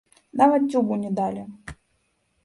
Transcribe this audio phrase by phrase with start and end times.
[0.41, 1.43] Нават дзюбу не далі.